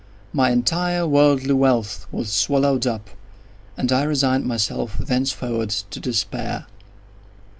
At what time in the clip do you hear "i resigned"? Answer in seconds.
3.91-4.45